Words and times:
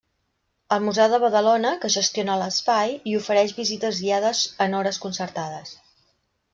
El 0.77 0.79
Museu 0.85 1.11
de 1.11 1.19
Badalona, 1.23 1.73
que 1.83 1.91
gestiona 1.97 2.39
l'espai, 2.45 2.97
hi 3.11 3.15
ofereix 3.21 3.55
visites 3.61 4.03
guiades 4.07 4.45
en 4.67 4.79
hores 4.81 5.03
concertades. 5.09 5.81